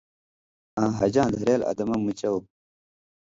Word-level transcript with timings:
آں 0.81 0.91
حَجاں 0.99 1.29
دھرېل 1.33 1.61
ادمہ 1.71 1.95
(ارکان) 1.95 2.03
مُچاؤ 2.05 2.37